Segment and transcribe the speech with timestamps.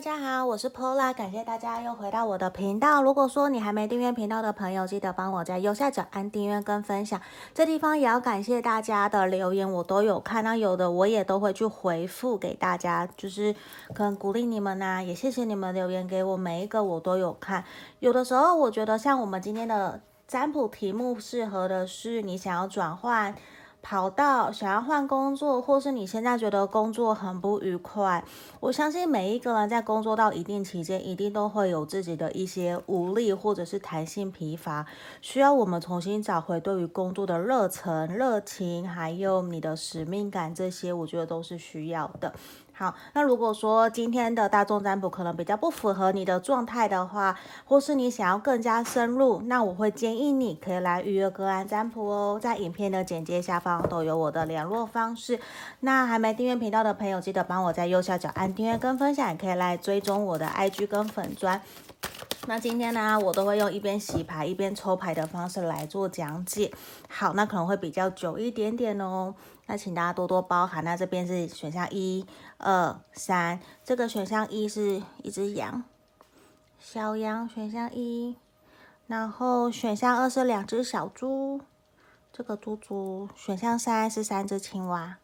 [0.00, 3.02] 大家好，我是 Pola，感谢大家又回到我的频道。
[3.02, 7.20] 如果说你还没订阅频道的朋友，记得帮我在右下角按订阅跟分享。
[7.52, 13.54] 这地方也要感谢大家的留言，我都有看到，有的我也都会去回复给大家，就是
[13.92, 17.62] 可能鼓励你们呐、也谢谢你们留言给我，每一个我都有看。
[17.98, 23.34] 有的时候我觉得像我们今天的占卜题目，适合的是你想要转换。
[23.82, 28.22] 跑到想要换工作，或是你现在觉得工作很不愉快，
[28.60, 34.86] 我相信每一个人在工作到一定期间，一定都会有自己的一些无力或者是弹性疲乏，
[35.20, 42.34] 需要我们重新找回对于工作的热忱、热情，还有你的使命感，这些我觉得都是需要的。
[42.80, 55.38] 好，那如果说今天的大众占卜可能比较不符合你的状态的话，或是你想要更加深入，那我会建议你可以来预约个案占卜哦，在影片的简介下方都有我的联络方式。
[55.80, 61.60] 那还没订阅频道的朋友，记得帮我在右下角按订阅跟分享，也可以来追踪我的 IG 跟粉砖。
[62.50, 66.74] 那今天呢，我都会用一边洗牌一边抽牌的方式来做讲解。
[67.08, 69.32] 好，那可能会比较久一点点哦。
[69.66, 70.82] 那请大家多多包涵。
[70.82, 72.26] 那这边是选项一、
[72.58, 73.60] 二、三。
[73.84, 75.84] 这个选项一是一只羊，
[76.80, 77.48] 小羊。
[77.48, 78.34] 选项一，
[79.06, 81.60] 然后选项二是两只小猪，
[82.32, 83.28] 这个猪猪。
[83.36, 85.18] 选项三是三只青蛙。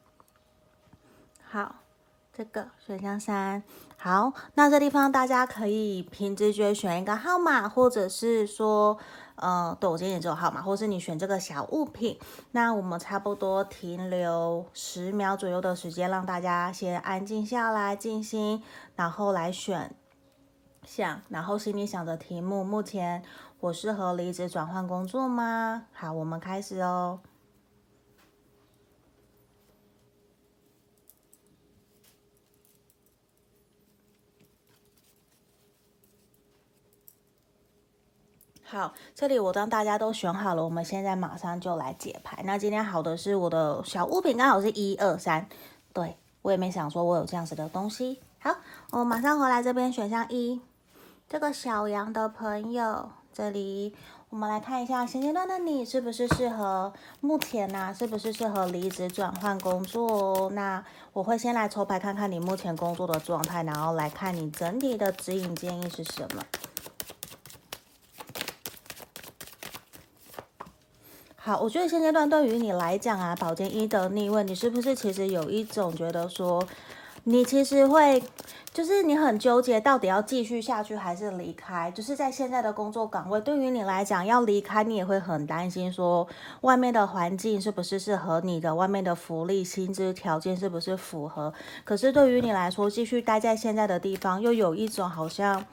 [1.42, 1.74] 好，
[2.32, 3.64] 这个选项三。
[3.96, 8.98] 好，那这地方大家可以凭直觉选一个号码，或者是说。
[9.36, 12.18] 呃，对，我今天也只有号码，或是你选这个小物品，
[12.52, 18.62] 那我们差不多停留十秒左右的时间，让大家先安静下来静心，
[18.94, 19.94] 然后来选
[20.86, 22.64] 想，然后心里想的题目。
[22.64, 23.22] 目前
[23.60, 25.82] 我适合离职转换工作吗？
[25.92, 27.20] 好，我们开始哦。
[38.68, 42.42] 好，这里我当大家都选好了，我们现在马上就来解牌。
[42.44, 45.48] 那今天好的是我的小物品，刚好是一二三，
[45.92, 48.20] 对，我也没想说我有这样子的东西。
[48.40, 48.56] 好，
[48.90, 50.60] 我马上回来这边选项一，
[51.28, 53.94] 这个小羊的朋友，这里
[54.30, 60.50] 我们来看一下现阶段的你是不是适合目前呢、是不是适合离职转换工作哦？
[60.52, 66.42] 那我会先来抽牌看看你目前工作的状态，然后来看你整体的指引建议是什么。
[71.46, 76.60] 好，我觉得现阶段对于你来讲啊，宝剑一的逆位，你是不是其实有一种觉得说，
[77.22, 78.20] 你其实会，
[78.74, 81.88] 就是你很纠结，到底要继续下去还是离开？
[81.92, 86.26] 就是在现在的工作岗位，对于你来讲要离开，你也会很担心说，
[86.62, 91.54] 外面的环境是不是适合你的，外面的福利、薪资条件是不是符合？
[91.84, 95.64] 可是对于你来说，继续待在现在的地方，又有一种好像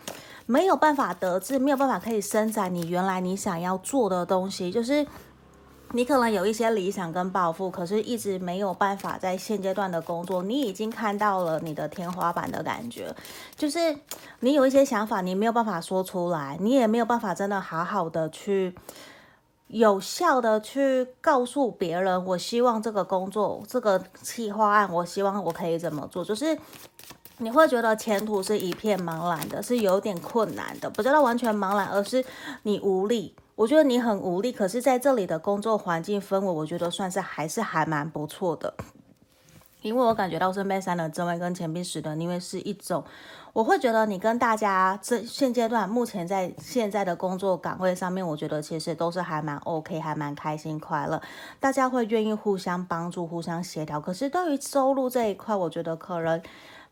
[0.46, 5.08] 没有办法得志，没有办法可以伸展你原来你想要做的东西，就是。
[5.96, 13.16] 你可能有一些理想跟抱负，可是一直没有办法在现阶段的工作，你已经看到了你的天花板的感觉，
[13.56, 13.96] 就是
[14.40, 18.74] 你有一些想法，你没有办法说出来，你也没有办法真的好好的去
[19.68, 26.58] 有效的去告诉别人，我希望这个工作这个企划案，我希望我可以怎么做，就是
[27.38, 32.26] 你会觉得前途是一片茫然的，是有点困难的，不知道完全茫然，而是
[32.64, 33.36] 你无力。
[33.64, 38.74] 我觉得你很无力，可是在这里的工作环境氛围，我觉得算是还是还蛮不错的。
[39.82, 43.06] 因为我感觉到圣杯三的正位跟钱币十的逆位是一种，
[43.54, 51.22] 我会觉得你跟大家这现阶段目前在现在的工作岗位上面，我觉得其实都是还蛮 OK，还蛮开心快乐，
[51.62, 54.02] 大家会愿意互相帮助、互相协调。
[54.02, 56.42] 可是对于收入这一块，我觉得可能。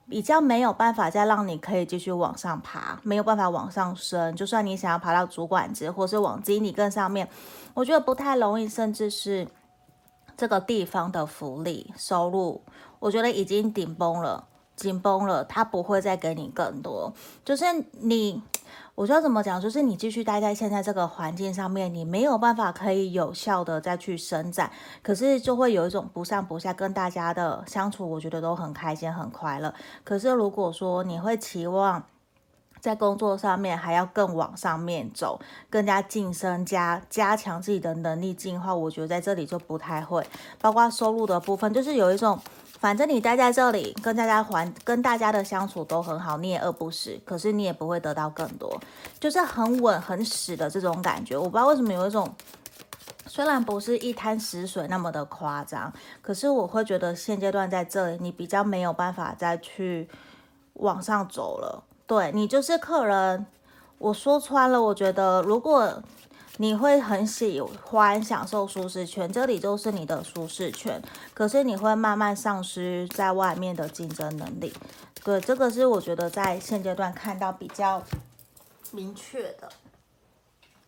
[0.09, 4.35] 比较没有办法再让你可以继续往上爬，没有办法往上升。
[4.35, 7.27] 就算你想要爬到主管职，或是往经理更上面，
[7.73, 8.67] 我觉得不太容易。
[8.67, 9.47] 甚至是
[10.35, 12.61] 这个地方的福利收入，
[12.99, 17.13] 我觉得已经顶崩了，紧绷了，他不会再给你更多。
[17.45, 17.65] 就是
[17.99, 18.41] 你。
[19.01, 24.71] 我知道怎么讲，就是你继续待在现在这个环境上面，你没有办法可以有效的再去伸展，
[25.01, 29.73] 可是就会有一种不上不下，跟大家的相处，我觉得都很开心很快乐。
[30.03, 32.03] 可是如果说你会期望
[32.79, 40.23] 在工作上面还要更往上面走，更加晋升加加强自己的能力进化，我觉得在这里就不太会。
[40.59, 42.39] 包括收入的部分，就是有一种。
[42.81, 48.81] 反正你待在这里，跟大家还跟大家的相处都很好，你也饿不死，可是你也不会得到更多，
[49.19, 51.37] 就是很稳很死的这种感觉。
[51.37, 52.27] 我不知道为什么有一种，
[53.27, 55.93] 虽然不是一滩死水那么的夸张，
[56.23, 60.09] 可是我会觉得现阶段在这里，你比较没有办法再去
[60.73, 61.83] 往上走了。
[62.07, 63.45] 对，你就是客人。
[63.99, 66.01] 我说穿了，我觉得如果
[66.57, 71.01] 你会很喜欢享受舒适圈，这里就是你的舒适圈。
[71.33, 74.73] 可是你会慢慢丧失在外面的竞争能力。
[75.23, 78.03] 对，这个是我觉得在现阶段看到比较
[78.91, 79.69] 明确的。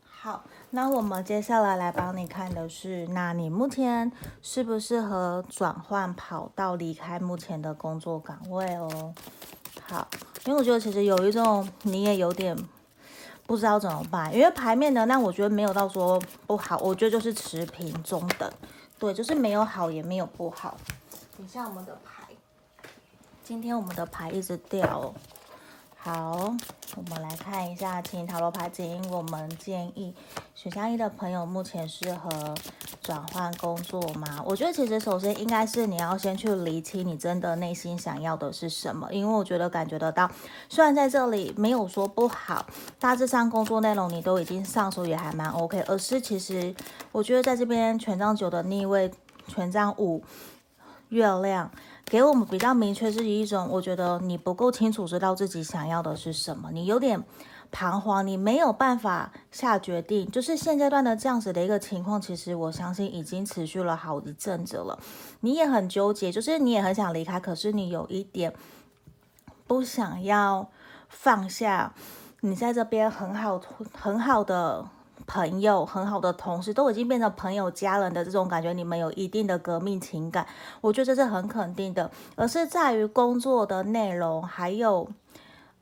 [0.03, 4.11] 好，那我们接下来来帮你看的是，那你目前
[4.41, 9.13] 适不适合转换跑道，离开目前的工作岗位哦？
[9.85, 10.07] 好，
[10.45, 12.57] 因为我觉得其实有一种你也有点
[13.45, 18.51] 不知道怎么办，因为牌面的，那我觉得没有到说不好，我觉得就是持平中等，
[18.97, 20.77] 对，就是没有好也没有不好。
[21.37, 22.23] 等一下我们的牌。
[23.43, 25.13] 今天我们的牌一直掉哦，
[26.05, 26.53] 好，
[26.97, 30.13] 我们来看一下，请塔罗牌指引我们建议
[30.53, 32.53] 选项一的朋友目前适合
[33.01, 34.43] 转换工作吗？
[34.45, 40.29] 我觉得其实首先应该是你要先去理清你真的内心想要的是什么，因为我觉得感觉得到，
[40.67, 42.65] 虽然在这里没有说不好，
[42.99, 46.75] 大致上工作内容你都已经上手也还蛮 OK，而是其实
[47.13, 49.09] 我觉得在这边权杖九的逆位，
[49.47, 50.21] 权杖五，
[51.07, 51.71] 月亮。
[52.05, 57.23] 给我们比较明确是一种，我觉得你不够清楚知道自己想要的是什么，你有点
[57.71, 60.29] 彷徨，你没有办法下决定。
[60.29, 64.99] 就是现阶段的这样子的一个情况，其实我相信已经持续了好一阵子了。
[65.39, 68.53] 你也很纠结，就是你也很想离开，可是你有一点
[69.65, 70.69] 不想要
[71.09, 71.93] 放下
[72.41, 73.59] 你在这边很好
[73.97, 74.87] 很好的。
[75.25, 80.45] 朋友很好的同事都已经变成朋友家人的这种感觉，你们有一定的革命情感，
[80.81, 82.09] 我觉得这是很肯定的。
[82.35, 85.07] 而是在于工作的内容，还有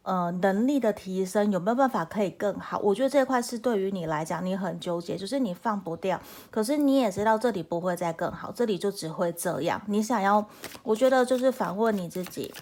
[0.03, 2.79] 呃能力的提升，有没有办法可以更好？
[2.79, 6.19] 我觉得这块是对于你来讲，你很纠结，就是你放不掉。
[6.49, 9.81] 可是你也知道这里不会再更好，这里就只会这样。
[9.87, 10.45] 你想要，
[10.83, 12.53] 我觉得就是反问你自己，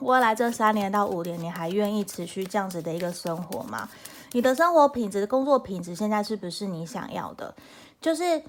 [0.00, 3.88] 未来这三年到五年，你还愿意持续这样子的一个生活吗？
[4.32, 7.54] 你的生活品质、工作品质，现在是不是你想要的？
[8.00, 8.42] 就是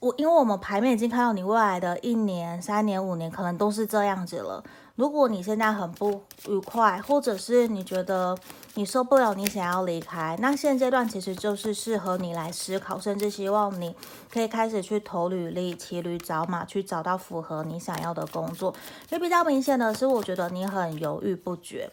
[0.00, 4.64] 我，因为我们牌面已经看到你未来的一年、三年、五年，可能都是这样子了。
[4.96, 8.36] 如果你现在很不愉快，或者是你觉得
[8.74, 13.94] 你受不了，你想要离开，那现阶段其实就是适合你来思考，甚至希望你
[14.32, 18.74] 可以开始去投履历、骑驴找马，去找到符合你想要的工作。
[19.10, 21.90] 也比较明显的是，我觉得你很犹豫不决。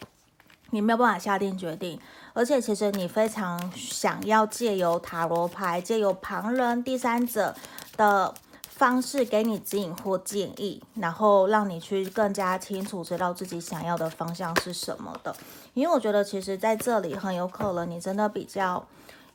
[0.71, 1.97] 你没有办法下定决定，
[2.35, 7.55] 而且其实你非常想要借由塔罗牌、借由旁人、第三者
[7.95, 8.33] 的
[8.67, 15.33] 方式给你指引或建议，然后让你去更加清楚知道自己想要的方向是什么的。
[15.73, 18.85] 因为我觉得，其实在这里很有可能你真的比较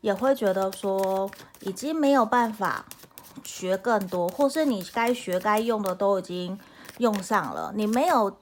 [0.02, 1.30] 也会觉得说，
[1.60, 2.84] 已经没有办法
[3.42, 6.60] 学更多，或是你该学该用的都已经
[6.98, 8.36] 用上了，你没有。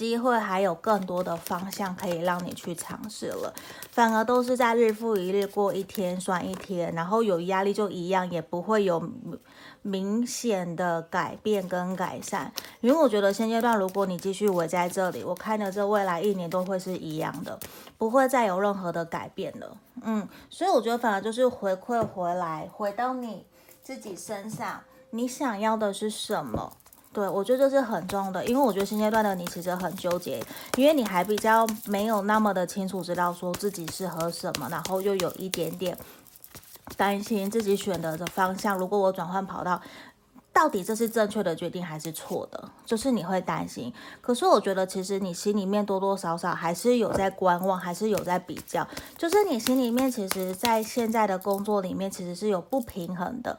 [0.00, 3.52] 机会还有更多的方向可以让你去尝试了，
[3.90, 9.10] 反而都是在日复一日过一天算一天，然后有压力就一样，也不会有
[9.82, 12.50] 明显的改变跟改善。
[12.80, 17.60] 因为我觉得现阶段如果你继续围在这里，我看的这未来一年都会是一样的，
[17.98, 19.76] 不会再有任何的改变了。
[20.02, 23.44] 嗯，所以我觉得反而就是回馈回来，回到你
[23.82, 24.80] 自己身上，
[25.10, 26.72] 你想要的是什么？
[27.12, 30.40] 对，我觉得这是很重要的，因为我觉得现阶段的你其实很纠结，
[30.76, 35.98] 因为你还比较没有那么的清楚知道说自己适合什么，然后又有一点点
[36.96, 39.82] 担心自己选择的方向，如果我转换跑道，
[40.52, 42.70] 到底这是正确的决定还是错的？
[42.86, 43.92] 就是你会担心。
[44.20, 48.86] 可是我觉得其实你心里面多多少少还是有在观望，还是有在比较，
[49.18, 53.58] 就是你心里面其实，在现在的工作里面其实是有不平衡的。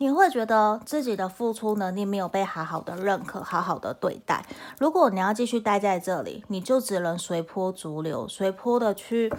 [0.00, 4.44] 你会觉得自己的付出能力没有被好好的认可，好好的对待。
[4.78, 9.32] 如果你要继续待在这里，你就只能随波逐流，随波的去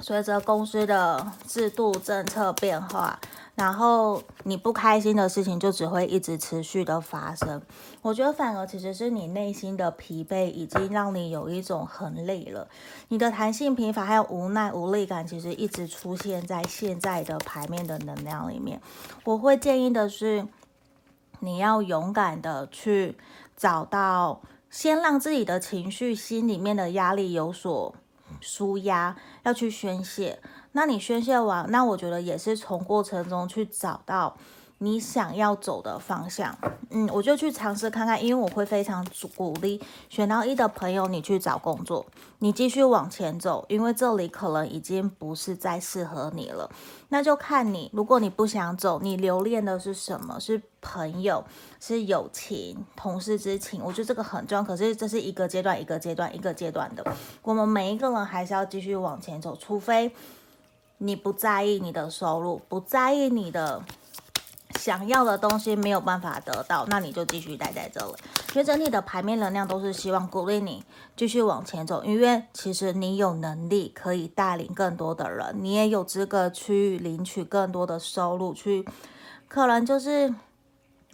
[0.00, 3.20] 随着公司的制度政策变化。
[3.58, 7.60] 然后你不开心的事情就只会一直持续的发生。
[8.02, 12.68] 我觉得反而其实是你内心的疲惫已经让你有一种很累了。
[13.08, 18.80] 你的弹性疲乏还有无奈无力感，其实一直出现在现在的牌面的能量里面。
[19.24, 20.46] 我会建议的是，
[21.40, 23.18] 你要勇敢的去
[23.56, 27.92] 找到，先让自己的情绪、心里面的压力有所
[28.40, 30.38] 舒压，要去宣泄。
[30.78, 34.36] 那你宣泄完，那我觉得也是从过程中去找到
[34.78, 36.56] 你想要走的方向，
[36.90, 39.04] 嗯，我就去尝试看看，因为我会非常
[39.36, 42.06] 鼓励选到一的朋友，你去找工作，
[42.38, 46.70] 你继续往前走，因为这里可能已经不是再适合你了。
[47.08, 50.38] 那就看你，如果你不想走，你留恋的是什么？
[50.38, 51.42] 是朋友，
[51.80, 53.82] 是友情，同事之情。
[53.82, 54.62] 我觉得这个很重要。
[54.62, 57.04] 可是这是一个阶段，一个阶段，一个阶段的。
[57.42, 60.14] 我们每一个人还是要继续往前走，除非
[60.98, 63.82] 你不在意你的收入，不在意你的。
[64.78, 68.12] 想要的东西没有办法得到，那你就继续待在这里。
[68.52, 70.84] 所以整体的牌面能量都是希望鼓励你
[71.16, 78.86] 继续往前走，因为其实你有能力可以带领更多的人，你也有资格去领取更多的收入，去
[79.48, 80.32] 可能就是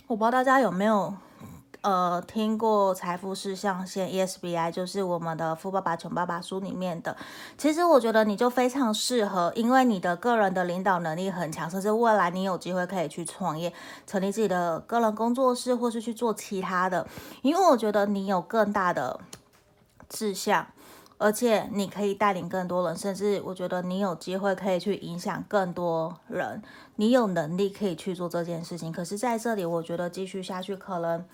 [0.08, 1.14] 我不知道大家有没有。
[1.84, 7.14] 呃，听过财富是象限 ESBI，就是我们的《富爸爸穷爸爸》书里面的。
[7.58, 13.70] 其实我觉得你就非常适合，因为你的个人的领导能力很强，甚至未来你有机会可以去创业，
[14.06, 17.06] 成立自己的个人工作室，或是去做其他的。
[17.42, 19.20] 因为我觉得你有更大的
[20.08, 20.66] 志向。
[21.16, 26.60] 而且你可以带领更多人，甚至我觉得你有机会可以去影响更多人，
[26.96, 28.92] 你有能力可以去做这件事情。
[28.92, 31.24] 可是在这里，我觉得继续下去，可能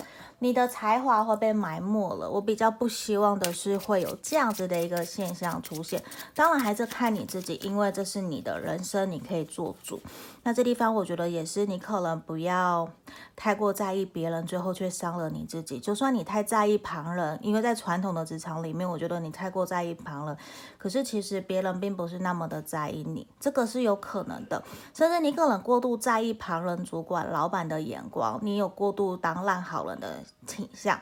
[0.40, 2.28] 你的才华会被埋没了。
[2.28, 6.02] 我比较不希望的是会有这样子的一个现象出现。
[6.35, 10.00] 当然还是看你自己，因为这是你的人生，你可以做主。
[10.42, 12.88] 那这地方我觉得也是，你可能不要
[13.37, 15.78] 太过在意别人，最后却伤了你自己。
[15.78, 20.37] 就算你太在意旁人，因为在传统的职场里面，我觉得你太过在意旁人，
[20.78, 24.64] 可是其实别人并不是那么的在意你，这个是有可能的。
[24.94, 31.00] 甚至你可能过度在意旁人、主管、老板的眼光，你有过度当烂好人的倾向，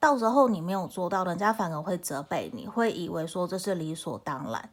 [0.00, 4.70] 到时候你没有做到，人家反而会责备你，会以为说这是理所当然。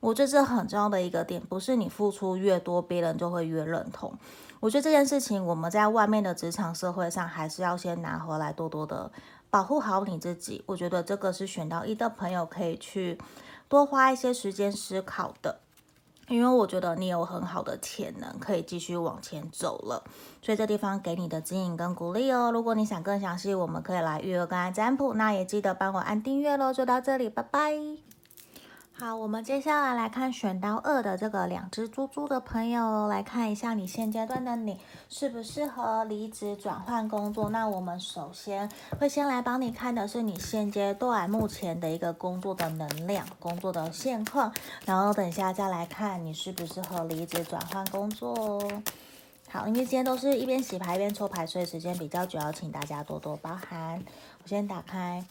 [0.00, 4.12] 我觉得这很重要的一个点，不是你付出越多，别人就会越认同。
[4.58, 9.10] 我觉得这件事情，我们在外面的职场社会上，还是要先拿回来，多多的
[9.48, 10.64] 保护好你自己。
[10.66, 13.16] 我觉得这个是选到一的朋友可以去
[13.68, 15.60] 多花一些时间思考的，
[16.28, 20.02] 因为我觉得你有很好的潜能，可以继续往前走了。
[20.40, 22.50] 所以这地方给你的指引跟鼓励哦。
[22.52, 26.72] 如果你想更详细，我们可以来预约跟占卜，那也记得帮我按订阅喽。
[26.72, 28.01] 就到这里，拜拜。
[28.94, 37.48] 好，我们接下来来看选到二的这个两只猪猪的朋友，来看一下你现阶段的你适不适合离职转换工作。
[37.50, 38.70] 那我们首先
[39.00, 44.52] 会先来帮你看的是你现阶段目前的一个工作的能量、工作的现况，
[44.84, 48.82] 然后等一下再来看你适不适合离职转换工作哦。
[49.48, 54.00] 好，因为今天都是一边洗牌一边抽牌，所以时间比较久，要请大家多多包涵。
[54.44, 55.24] 我先打开。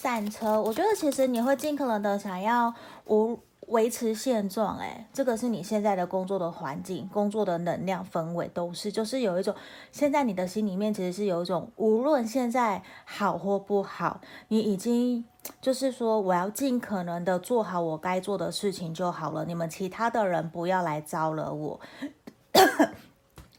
[0.00, 2.72] 战车，我觉得其实你会尽可能的想要
[3.06, 3.38] 无
[3.68, 9.54] 维持现状，哎，这个是你现在的工作的环境、工作的能量氛围都是，就是有一种
[9.92, 15.24] 现在你的心里面其实是有一种，无论现在好或不好，你已经
[15.60, 21.80] 就是说我要尽可能的做好我该做的事情就好了，你们其他的人不要来招惹我。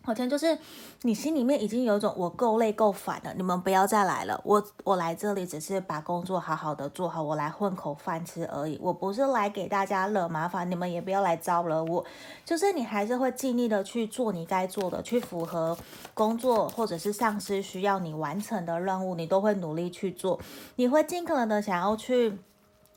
[0.09, 0.57] 好像就是
[1.03, 4.41] 你心里面已经有一种我够累够烦了，你们不要再来了。
[4.43, 8.79] 我我来这里只是把工作好好的做好，我来混口饭吃而已。
[8.81, 12.03] 我不是来给大家惹麻烦，你们也不要来招惹我。
[12.43, 15.77] 就是你还是会尽力的去做你该做的，去符合
[16.15, 20.39] 工作或者是上司需要你完成的任务，你都会努力去做。
[20.77, 22.35] 你会尽可能的想要去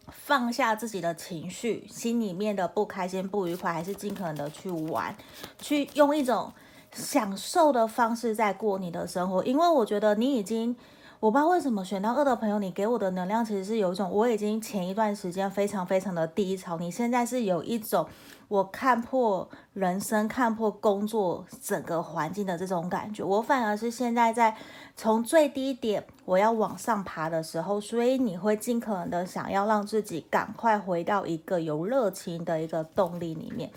[0.09, 5.15] 放下自己的情绪，心里面的不开心不愉快，还是尽可能的去玩，
[5.59, 6.51] 去用一种。
[6.93, 10.77] 享受的方式在过你的生活，因为我觉得你已经，
[11.21, 18.07] 我不知道为什么选到二的朋友，你给我的能量其实是有一种，我已经前一段时间非常非常的低潮，你现在是有一种
[18.49, 24.55] 我看破人生、看破工作整个环境的这种感觉，我反而是现在在
[24.95, 33.71] 从最低点我要往上爬的时候，所以你会尽可能的想要让自己赶快回到一个有热情的一个动力里面。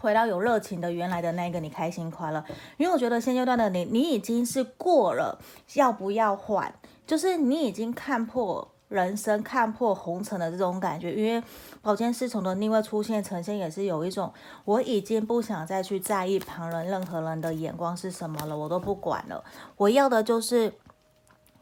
[0.00, 2.42] 回到有热情的原来的那个你开心快乐，
[2.78, 5.38] 因为我觉得现阶段的你，你已经是过了
[5.74, 6.72] 要不要换，
[7.06, 11.12] 就是你已经看破人生、看破红尘的这种感觉。
[11.14, 11.42] 因为
[11.82, 14.32] 宝剑侍从的逆位出现呈现，也是有一种
[14.64, 19.44] 我已经不想再去在意旁人、任何人的眼光是什么了，我都不管了。
[19.76, 20.72] 我要的就是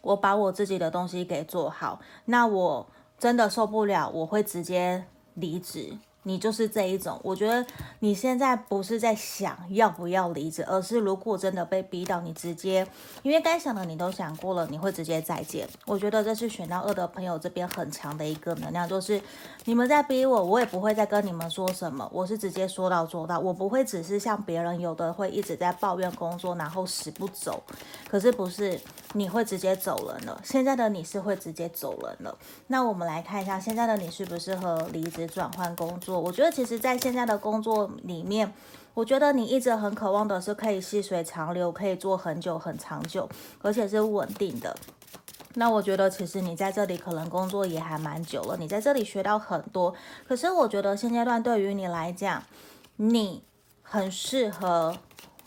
[0.00, 2.00] 我把我自己的东西给做好。
[2.26, 2.86] 那我
[3.18, 5.04] 真的受不了，我会直接
[5.34, 5.98] 离职。
[6.28, 7.18] 你就是这一种。
[7.24, 7.64] 我觉得
[8.00, 12.86] 你现在不是在想要不要离职，而是如果真的被逼到，你直接，
[13.22, 15.66] 因为该想的你都想过了，你会直接再见。
[15.86, 19.18] 我觉得这是选到二的朋友这边很强的一个能量，就是
[19.64, 27.62] 你们在逼我，我也不会再跟你们说什么，我是直接说到做到，我不会只是像别人有的会一直在抱怨工作，然后死不走。
[28.10, 28.78] 可是不是，
[29.14, 30.38] 你会直接走人了。
[30.44, 32.36] 现在的你是会直接走人了。
[32.66, 38.52] 那我们来看一下，现在的你适不适合离职转换工作我觉得其实，在现在的工作里面，
[38.94, 43.28] 我觉得你一直很渴望的是可以细水长流，可以做很久很长久，
[43.62, 44.76] 而且是稳定的。
[45.54, 49.94] 那我觉得其实你在这里可能工作也还蛮久了，你在这里学到很多。
[50.26, 52.42] 可是我觉得现阶段对于你来讲，
[52.96, 53.42] 你
[53.82, 54.96] 很适合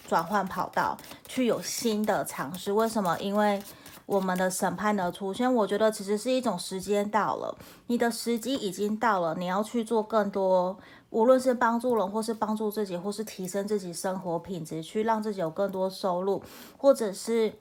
[0.07, 0.97] 转换跑道，
[1.27, 2.73] 去有新的尝试。
[2.73, 3.17] 为什么？
[3.19, 3.61] 因为
[4.05, 7.55] 我们的审判的出现，我觉得其实是一种时间到了，
[7.87, 10.77] 你的时机已经到了，你要去做更多，
[11.11, 16.41] 无论是帮助人，或是帮助自己，或是提升自己生活品质，去让自己有更多收入，
[16.77, 17.53] 或者是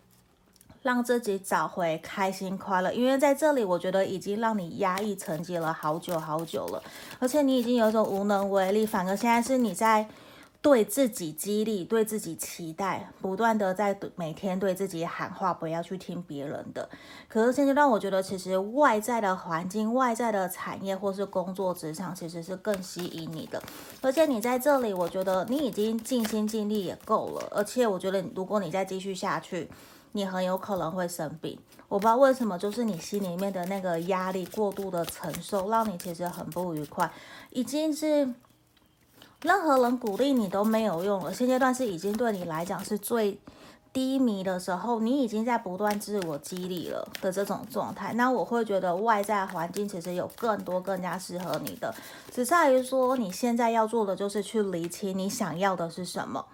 [0.83, 2.93] 让自己找回开心快乐。
[2.93, 6.83] 因为在这里，我觉得已经让你压抑沉寂了好久好久了，
[7.19, 10.09] 而且你已经有一种无能为力，反而现在是你在。
[10.63, 16.87] 对自己激励，对自己期待，不断的在每天对自己喊话，不要去听别人的。
[17.29, 23.63] 可是现阶段，我觉得其实外在的环境、外在的产业或是工作职场，其实是更吸引你的。
[24.03, 27.49] 而且你在这里，我觉得你已经尽心尽力也够了。
[27.53, 29.67] 而且我觉得，如果你再继续下去，
[30.13, 31.59] 你很有可能会生病。
[31.89, 37.11] 我不知道为什么，就是你心里面的那个压力过度的承受，让你其实很不愉快，
[37.49, 38.35] 已经是。
[39.43, 43.39] 任何人鼓励你都没有用了，现阶段是已经对你来讲是最
[43.91, 48.13] 低迷的时候，你已经在不断自我激励了的这种状态。
[48.13, 51.95] 那我会觉得外在环境其实有更多更加适合你的，
[52.31, 56.45] 只在于说你现在要做的就是去厘清你想要的是什么，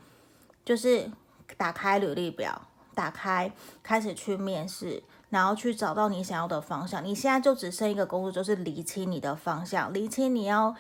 [0.65, 1.11] 就是
[1.57, 2.63] 打开履历表，
[2.95, 3.53] 打开
[3.83, 7.05] 开始去面试，然后去找到你想要的方向。
[7.05, 10.75] 你现在就只剩一个工作，就是厘清你的方向，厘清你要。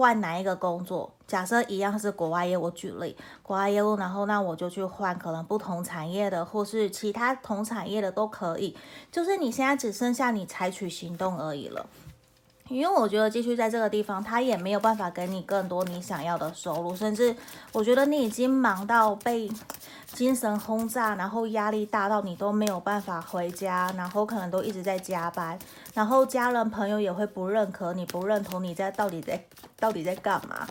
[0.00, 1.12] 换哪一个工作？
[1.26, 8.74] 假设一样是国外业务，举例国外业务，然后那我就去换可能不同产业的，或是其他同产业的都可以。
[9.12, 11.84] 就是你现在只剩下你采取行动而已了。
[12.70, 17.34] 因为我觉得继续在这个地方，他也没有办法给你更多你想要的收入，甚至
[17.72, 19.50] 我觉得你已经忙到被
[20.12, 25.58] 精神轰炸，然后压力大到你都没有办法回家，然后可能都一直在加班，
[25.94, 29.44] 然后家人朋友也会不认可你，不认同你在到底在
[29.78, 30.66] 到底在干嘛。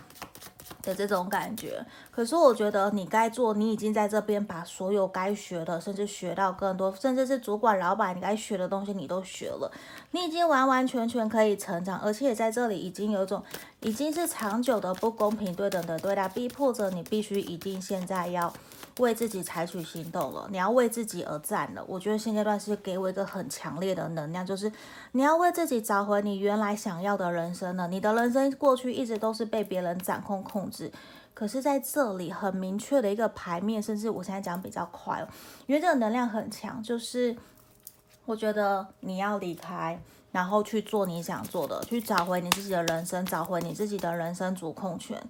[0.82, 9.72] 的这种感觉，可是我觉得你该做，你已经在这边把所有该学的，甚至学到更多，甚至是主管、老板你该学的东西你都学了，
[10.12, 13.44] 你已经完完全全可以成长，而且在这里已经有一种，
[13.82, 18.52] 已经是长久的不公平对等的对待，逼迫着你必须一定现在要。
[19.00, 21.84] 为自己采取行动了，你要为自己而战了。
[21.88, 24.72] 我觉得现阶段是给我一个很强烈的能量，就是
[25.14, 27.88] 你要为自己找回你原来想要的人生了。
[27.88, 30.92] 你的人生过去一直都是被别人掌控控制，
[31.34, 35.26] 可是在这里很明确的一个牌面，甚至我现在讲比较快，
[35.66, 37.36] 因为这个能量很强，就是
[38.26, 40.00] 我觉得你要离开，
[40.32, 45.22] 然后去做你想做的，去找回你自己的人生，找回你自己的人生主控权。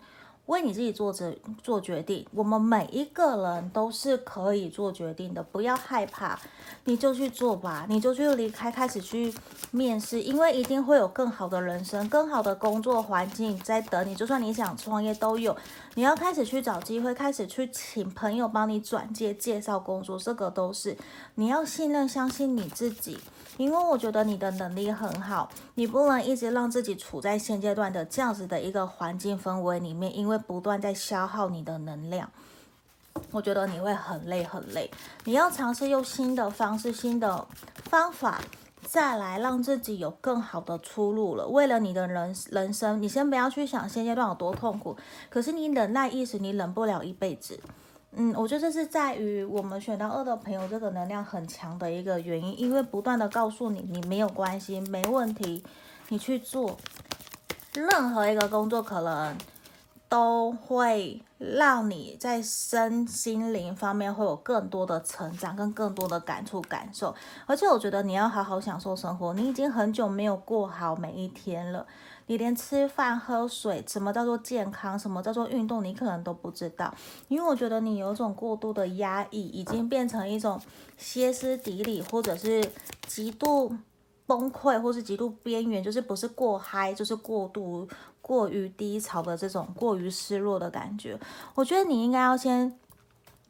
[0.49, 6.39] 为你自己做决做决定，我们每一个人都是可以做决定的，不要害怕，
[6.85, 9.31] 你就去做吧，你就去离开，开始去
[9.69, 14.15] 面试，因为一定会有更好的人生、更好的工作环境在等你。
[14.15, 15.55] 就算你想创业都有，
[15.93, 20.97] 你要开始去找机会，开始去请朋友帮你转介介绍工作，这个都是
[21.35, 23.19] 你要信任、相信你自己。
[23.59, 32.31] 因为我觉得你的能力很好，你不能一直让自己处在现阶段的这样子的一个环境氛围里面，因为不断在消耗你的能量，
[33.31, 34.89] 我觉得你会很累很累。
[35.25, 37.45] 你要尝试用新的方式、新的
[37.83, 38.39] 方法，
[38.81, 41.45] 再来让自己有更好的出路了。
[41.45, 44.95] 为了你的人人生，你先不要去想现阶段有多痛苦，
[45.29, 47.59] 可是你忍耐一时，你忍不了一辈子。
[48.11, 55.63] 嗯，我觉得这是在于我们选到二的朋友这个能量很强的一个原因，因为不断的告诉你，你没有关系，没问题，
[56.09, 56.75] 你去做
[57.73, 59.37] 任何一个工作，可能
[60.09, 67.13] 都会让你在身心灵方面会有更多的成长，跟更多的感触感受。
[67.45, 71.85] 而且我觉得你要好好享受生活，你已经很久没有过好每一天了。
[72.29, 76.93] 你连吃饭喝水，什么叫做健康，什么叫做运动，你可能都不知道，
[77.27, 80.61] 因为我觉得你有种过度的压抑，已经变成一种
[80.95, 82.63] 歇斯底里，或者是
[83.07, 83.75] 极度
[84.27, 87.87] 崩溃或是极度边缘，就是不是过嗨，就是过度
[88.21, 91.19] 过于低潮的这种过于失落的感觉。
[91.55, 92.77] 我觉得你应该要先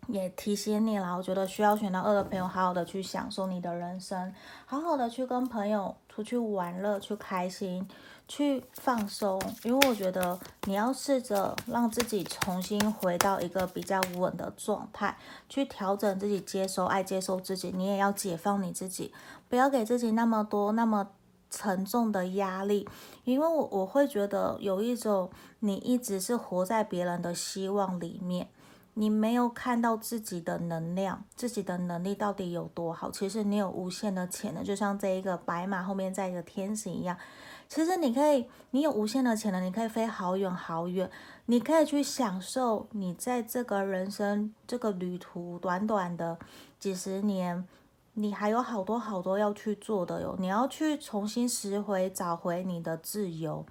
[0.08, 4.34] 也提醒你啦，我觉得需要选到二的朋友，好好的去享受你的人生，
[4.66, 7.86] 好好的去跟朋友出去玩乐，去开心。
[8.30, 15.18] 去放松，因为我觉得你要试着让自己重新回到一个比较稳的状态，
[15.50, 17.74] 去调整自己，接受爱，接受自己。
[17.76, 19.12] 你也要解放你自己，
[19.50, 21.10] 不要给自己那么多那么
[21.50, 22.88] 沉重的压力。
[23.24, 28.48] 因为我我会觉得有一种你一直是活在别人的希望里面，
[28.94, 33.10] 你没有看到自己的能量，自己的能力到底有多好。
[33.10, 37.18] 其实你有无限的潜能，就像这一个白马后面在一个天使一样。
[37.70, 41.08] 其实你可以，你有无限的潜能，你可以飞好远好远，
[41.46, 46.36] 你可以去享受你在这个人生这个旅途短短的
[46.80, 47.64] 几十年，
[48.16, 50.36] 你还有好多好多要去做的哟。
[50.40, 53.64] 你要去重新拾回、找回你的自由，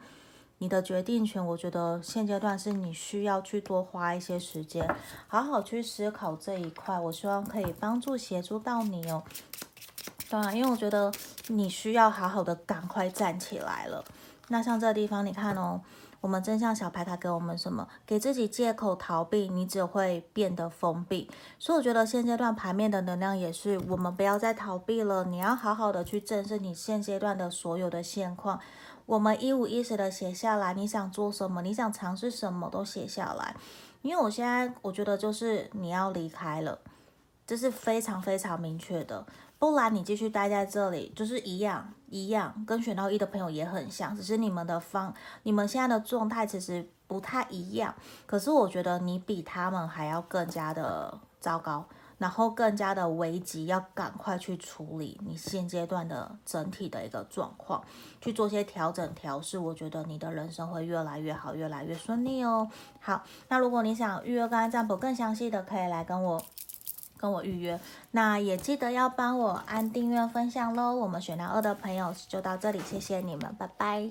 [0.58, 1.44] 你的决定权。
[1.44, 4.88] 我觉得现阶段是你需要去多花一些时间，
[5.26, 6.96] 好好去思考这一块。
[7.00, 9.24] 我希望可以帮助协助到你哦。
[10.30, 11.10] 当然，因为我觉得
[11.46, 14.04] 你需要好好的赶快站起来了。
[14.48, 15.80] 那像这个地方，你看哦，
[16.20, 17.88] 我们真相小牌卡给我们什么？
[18.06, 21.30] 给自己借口逃避，你只会变得封闭。
[21.58, 25.24] 所以我觉得现阶段牌面的能量也是，我们不要再逃避了。
[25.24, 28.60] 你要好好的去正视你现阶段的所有的现况。
[29.06, 31.62] 我们一五一十的写下来，你想做什么？
[31.62, 32.68] 你想尝试什么？
[32.70, 33.54] 都写下来。
[34.02, 36.78] 因为我现在我觉得就是你要离开了，
[37.46, 39.26] 这是非常非常明确的。
[39.58, 47.94] 不然你继续待在这里，就是一样一样，跟选到一的朋友也很像，只是你们的方，你们现在的状态其实不太一样。
[48.24, 51.84] 可是我觉得你比他们还要更加的糟糕，
[52.18, 57.82] 然后更加的危急，要赶快去处理你现阶段的整体的一个状况，
[58.20, 59.58] 去做些调整调试。
[59.58, 62.70] 我觉得你的人生会越来越好，越来越顺利哦。
[63.00, 66.40] 好，那如果你想预约刚才占卜更详细的，可以来跟我。
[67.18, 67.78] 跟我预约，
[68.12, 70.94] 那也记得要帮我按订阅分享喽。
[70.94, 74.11] 我们选到二的朋友就到这里，谢谢你们，拜拜。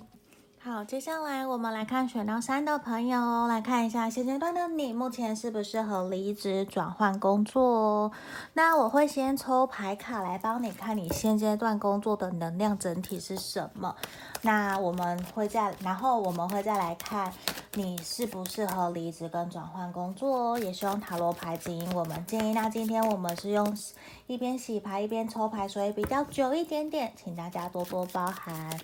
[0.60, 8.12] 好，接下来我们来看选到三的朋友，来看一下现阶段的你目前适不适合离职转换工作哦。
[8.54, 13.96] 那我会先抽牌卡来帮你看你现阶段工作的能量整体是什么。
[14.42, 17.32] 那我们会再，然后我们会再来看
[17.78, 20.58] 你适不适合离职跟转换工作哦。
[20.58, 22.52] 也希望塔罗牌指引我们建议。
[22.52, 23.78] 那今天我们是用
[24.26, 28.80] 一边洗牌一边抽牌，所以比较久一点点，请大家多多包涵。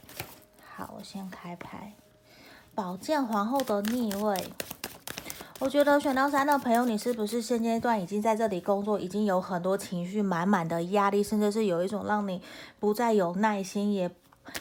[0.76, 1.94] 好，我先开牌。
[2.76, 4.54] 宝剑皇后的逆位，
[5.60, 12.40] 我觉得选到三的朋友，你是不是现阶段已经在这里工作，已经有很多情绪满满的压力，甚至是有一种让你
[12.80, 14.12] 不再有耐心也。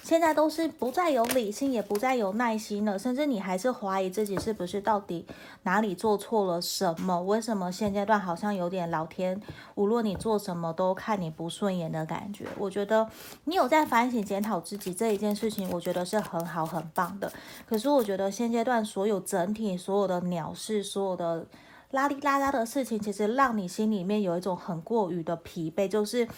[0.03, 5.27] 现在都是不再有理性，也不再有耐心了，甚至你还是怀疑自己是不是到底
[5.65, 7.21] 哪里做错了什么？
[7.23, 9.41] 为什么现阶段好像有点老天，
[9.75, 12.47] 无论你做什么都看你不顺眼的感觉？
[12.59, 13.09] 我觉得
[13.45, 17.31] 你有在反省检讨自己这一件事情，我觉得是很好很棒的。
[17.69, 21.47] 可是我觉得现阶段所有整体所有的鸟事，所有的
[21.91, 26.29] 拉里拉拉的事情，其实让你心里面有一种很过于的疲惫，就是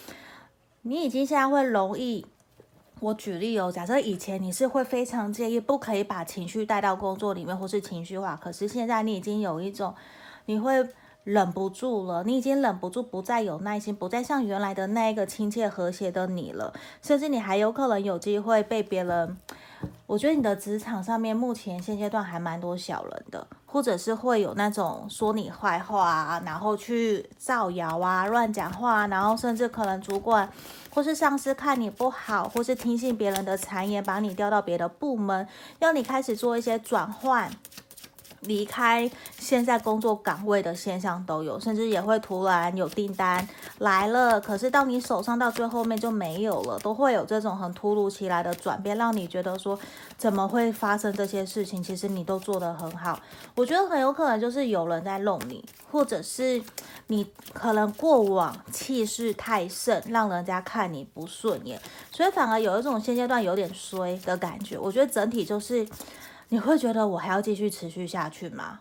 [0.81, 2.25] 你已经现在会容易。
[3.01, 8.35] 我举例哦，假设以前你是会非常介意，不可以把情绪带到工作里面，或是情绪化。
[8.35, 9.93] 可是现在你已经有一种，
[10.45, 10.87] 你会
[11.25, 16.71] 忍不住了，你已经忍不住，不再有耐心，不再像原来的那一个亲切和谐的你了。
[17.01, 19.35] 甚至你还有可能有机会被别人，
[20.05, 30.47] 我觉得你的职场上面目前现阶段还蛮多小人的，或者是会有那种说你坏话啊，然后去造谣啊，乱讲话，然后甚至可能主管。
[30.91, 35.45] 或是上司看你不好，或是听信别人的谗言，把你调到别的部门，
[35.79, 37.51] 要你开始做一些转换，
[38.45, 43.47] 离开现在工作岗位的现象都有，甚至也会突然有订单
[43.79, 49.77] 来了，可是到你手上到最后面就没有了，都会有这种很突如其来的转变，让你觉得说
[50.17, 51.83] 怎么会发生这些事情？
[51.83, 53.19] 其实你都做得很好，
[53.55, 56.61] 我觉得很有可能就是有人在弄你，或者是。
[57.07, 61.79] 你可能过往气势太盛，让人家看你不顺眼，
[62.11, 64.75] 所以反而有一种现阶段有点衰的感觉。
[64.75, 65.87] 我觉得整体就是，
[66.55, 68.79] 你会觉得我还要继续持续下去吗？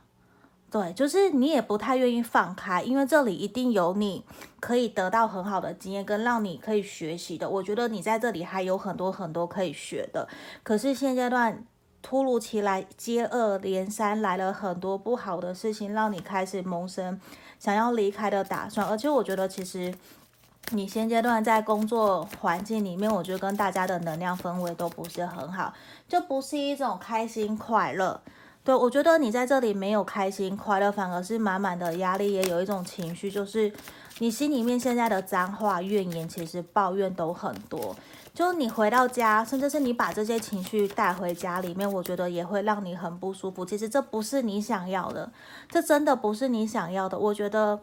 [0.70, 4.24] 对，就是你也不太愿意放开，因为这里一定有你
[4.60, 7.50] 可以得到很好的经验跟让你可以学习的。
[7.50, 10.28] 我觉得你在这里还有很多很多可以学的，
[10.62, 11.66] 可是现阶段
[12.00, 17.20] 突如其来接二连三来了很多不好的事情，让你开始萌生。
[17.58, 19.92] 想要离开的打算，而且我觉得其实
[20.72, 25.72] 你现阶段在工作环境里面，我觉得跟大家的能量氛围都不是很好，
[26.08, 28.20] 就不是一种开心快乐。
[28.64, 33.70] 对，我觉得你在这里没有开心快乐，反而是满满的压力，也有一种情绪，就是
[34.20, 37.94] 你心里面现在的脏话、怨言，其实抱怨都很多。
[38.32, 43.64] 就你回到家，甚至是你把这些情绪带回家里面，我觉得也会让你很不舒服。
[43.64, 45.30] 其实这不是你想要的，
[45.68, 47.18] 这真的不是你想要的。
[47.18, 47.78] 我觉得。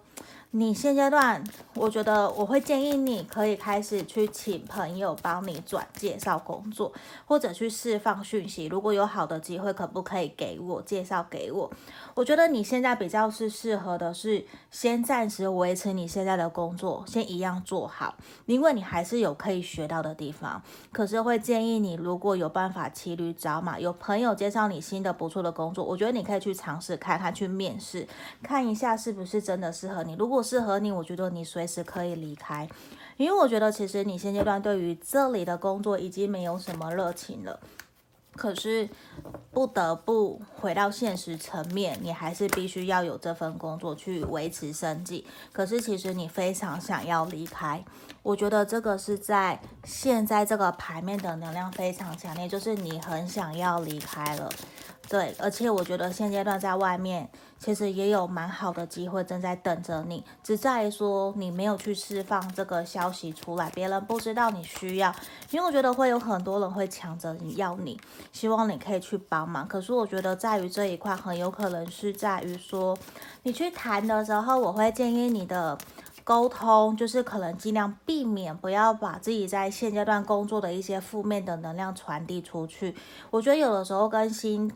[0.53, 1.41] 你现阶段，
[1.75, 6.91] 我觉得我会建议你可以开始去请朋友帮你转介绍工作，
[7.25, 8.65] 或者去释放讯息。
[8.65, 11.71] 如果有好的机会，可不可以给我介绍给我？
[12.15, 20.61] 我觉得你现在比较是适合的是先暂时维持你现在的工作，先一样做好，因为你还是有可以学到的地方。
[20.91, 28.05] 可是会建议你，如果有办法骑驴找马，有朋友介绍你新的不错的工作，我觉得你可以去尝试看看，去面试，
[28.43, 30.13] 看一下是不是真的适合你。
[30.19, 32.67] 如果适合你，我觉得你随时可以离开，
[33.17, 37.60] 因为我觉得其实你现阶段对于这里的工作已经没有什么热情了。
[38.34, 38.88] 可是
[39.51, 45.27] 不得不回到现实层面，你还是必须要有这份工作去维持生计。
[45.51, 47.84] 可是其实你非常想要离开，
[48.23, 54.49] 我觉得这个是在现在这个牌面的能量非常强烈，就是你很想要离开了。
[55.12, 65.13] 对，而且我觉得现阶段在外面其实也有蛮好的机会正在等着你，只在于说你没有去释放这个消息出来，别人不知道你需要，
[65.50, 68.00] 因为我觉得会有很多人会抢着你要你，
[68.32, 69.67] 希望你可以去帮忙。
[69.67, 72.97] 可是我觉得在于这一块很有可能是在于说
[73.43, 75.78] 你去谈的时候，我会建议你的
[76.24, 82.95] 沟通就是可能尽量避免不要把自己在现阶段工作的一些负面的能量传递出去。
[83.30, 84.71] 我觉得有的时候跟新。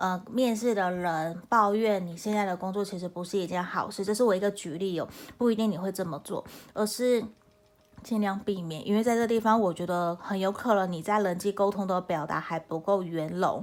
[0.00, 7.22] 呃，面试的人抱怨你现在的工作其实不是一件好事，这是我一个举例哦，不一定你会这么做，而是
[8.02, 13.62] 尽量避免，因为在这地方我觉得很有可能你在人际沟通的表达还不够圆融。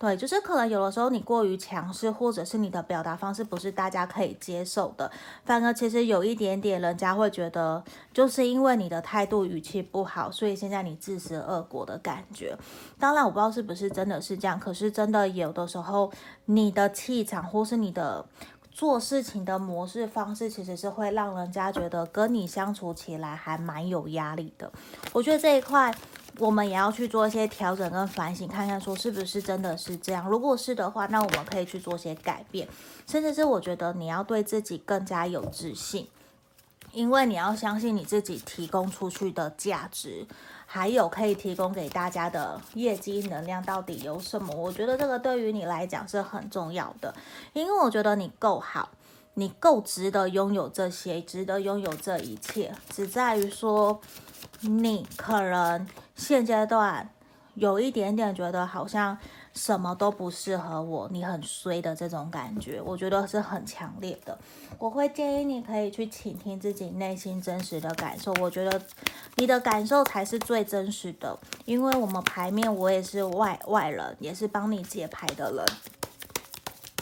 [0.00, 5.12] 对，就是可能有的时候你过于强势，或者是你的表达方式不是大家可以接受的，
[5.44, 12.56] 反而其实有一点点人家会觉得，就是因为你的态度语气不好，所以现在你自食恶果的感觉。
[12.98, 16.10] 当然我不知道是不是真的是这样，可是真的有的时候
[16.46, 18.24] 你的气场或是你的
[18.72, 24.72] 做事情的模式方式，其实是会让人家觉得跟你相处起来还蛮有压力的。
[25.12, 25.94] 我觉得这一块。
[26.40, 30.26] 我们也要去做一些调整跟反省，看看说是不是真的是这样。
[30.26, 32.66] 如果是的话，那我们可以去做些改变，
[33.06, 36.08] 甚至是我觉得你要对自己更加有自信，
[36.92, 40.26] 因为你要相信你自己提供出去的价值，
[40.64, 44.54] 还有可以提供给大家的业绩能量到底有什么。
[44.54, 47.14] 我觉得这个对于你来讲是很重要的，
[47.52, 48.88] 因为我觉得你够好，
[49.34, 54.00] 你够值得拥有这些，值得拥有这一切，只在于说。
[54.62, 55.86] 你可能
[56.20, 57.08] 现阶段
[57.54, 59.16] 有一点点觉得好像
[59.54, 64.38] 什么都不适合我，你很衰的这种感觉，我觉得是很强烈的。
[64.78, 68.80] 我会建议你可以去倾听自己内心真实的感受，我觉得
[69.36, 71.36] 你的感受才是最真实的。
[71.64, 75.64] 因为我们牌面，我也是外外人，也是帮你解牌的人。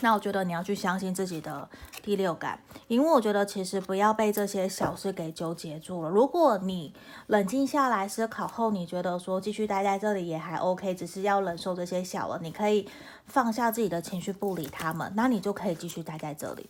[0.00, 1.68] 那我觉得你要去相信自己的
[2.09, 6.09] 第六感，因为我觉得其实不要被这些小事给纠结住了。
[6.09, 6.94] 如果你
[7.27, 12.88] 冷静下来思考后，你觉得说继续待在这里也还 OK，只是要忍受这些小了，你可以
[13.27, 16.64] 放下自己的情绪，不理他们，那你就可以继续待在这里。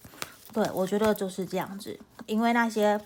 [0.52, 1.96] 对，我觉得就是这样子，
[2.26, 3.00] 因为那些。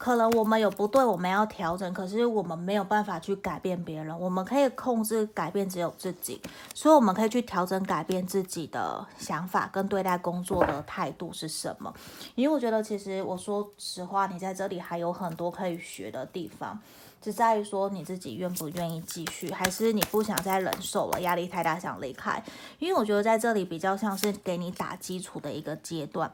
[0.00, 6.40] 可能我们有不对，我们要调整，可是我们没有办法去改变别人，我们可以控制改变只有自己，
[6.74, 11.92] 所以我们可以去调整改变自己的想法跟对待工作的态度是什么？
[12.34, 16.80] 因为我觉得其实我说实话，你在这里还有很多可以学的地方，
[17.20, 22.42] 只在于说你自己愿不愿意继续，还是你不想再忍受了，压力太大想离开。
[22.78, 26.32] 因为我觉得在这里比较像是给你打基础的一个阶段。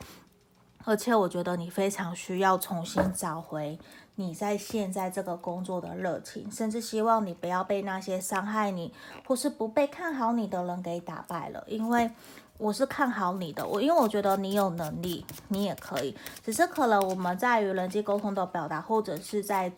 [0.86, 3.76] 而且我觉得你非常需要重新找回
[4.14, 8.94] 你在现在这个工作的热情，甚至希望你不要被那些伤害你
[9.26, 11.62] 或是不被看好你的人给打败了。
[11.66, 12.08] 因为
[12.56, 19.70] 我是看好你的，我因为我觉得你有能力，你也可以，只是可能我们在与人际沟通的表达，或者是在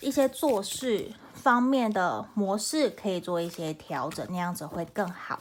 [0.00, 5.40] 一些做事方面的模式可以做一些调整，那样子会更好。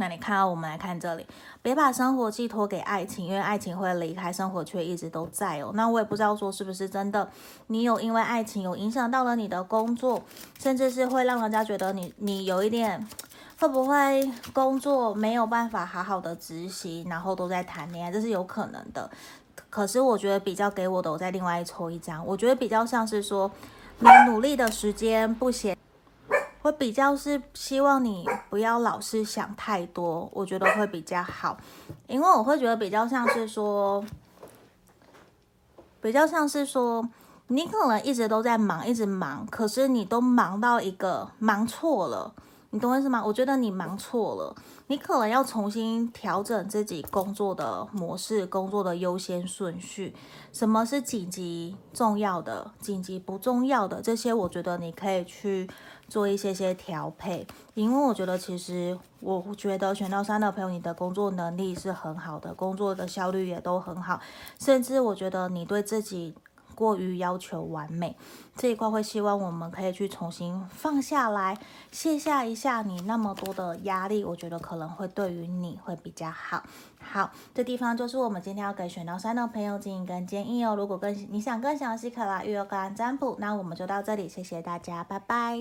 [0.00, 1.26] 那你看到我们来看这里，
[1.60, 5.72] 别把生活寄托给爱情，因为爱情会离开，生活却一直都在哦。
[5.74, 7.28] 那我也不知道说是不是真的，
[7.66, 10.22] 你有因为爱情有影响到了你的工作，
[10.58, 13.04] 甚至是会让人家觉得你你有一点
[13.58, 19.10] 会不会工作没有办法好好的执行，然后都在谈恋爱，这是有可能的。
[19.68, 23.50] 可是我觉得比较给我的，我再另外抽一张，我觉得比较像是说，
[23.98, 25.76] 你努力的时间不嫌，
[26.62, 31.56] 会比较是希望你不要老是想太多，我觉得会比较好，
[32.06, 34.04] 因为我会觉得比较像是说，
[36.00, 37.08] 比较像是说，
[37.46, 42.34] 你可能一直都在忙，一直忙，可是你都忙到一个忙错了。
[42.70, 43.24] 你懂我意思吗？
[43.24, 44.54] 我觉得你忙错了，
[44.88, 50.14] 你可能要重新调整自己工作的模式、工作的优先顺序。
[50.52, 54.02] 什么是紧急重要的、紧急不重要的？
[54.02, 55.66] 这些我觉得你可以去
[56.08, 57.46] 做一些些调配。
[57.74, 64.20] 因为我觉得，其实我觉得选到三的朋友，你的工作能力是很好的，工作的效率也都很好，
[64.58, 66.34] 甚至我觉得你对自己。
[66.74, 68.14] 过于要求完美
[68.54, 71.58] 这一块，会希望我们可以去重新放下来，
[71.90, 76.62] 卸下一下你那么多的压力，我觉得可能会对于你会比较好。
[77.00, 80.76] 好，这地方就是我们今天要给选到三的朋友建议跟建议哦。
[80.76, 85.58] 如果更你想更详细可来预约个案占卜，那我们就到这里，谢谢大家，拜拜。